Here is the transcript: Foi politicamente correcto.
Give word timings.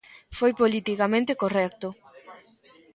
Foi 0.39 0.51
politicamente 0.61 1.39
correcto. 1.43 1.87